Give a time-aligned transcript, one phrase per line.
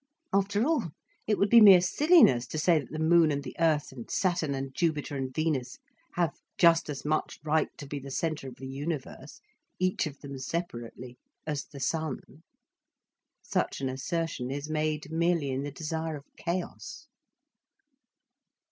[0.33, 0.89] After all,
[1.27, 4.55] it would be mere silliness to say that the moon and the earth and Saturn
[4.55, 5.77] and Jupiter and Venus
[6.15, 9.41] have just as much right to be the centre of the universe,
[9.77, 12.41] each of them separately, as the sun.
[13.43, 17.05] Such an assertion is made merely in the desire of chaos.